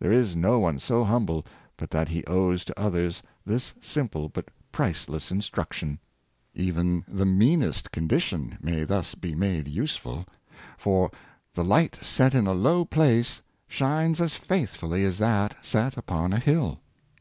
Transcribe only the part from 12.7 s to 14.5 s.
place shines as